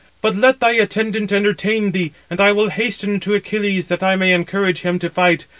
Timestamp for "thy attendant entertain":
0.59-1.91